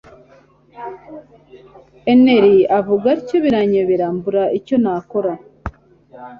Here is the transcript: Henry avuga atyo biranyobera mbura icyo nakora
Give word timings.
Henry 2.05 2.57
avuga 2.77 3.05
atyo 3.15 3.37
biranyobera 3.43 4.05
mbura 4.15 4.43
icyo 4.57 4.75
nakora 4.83 5.33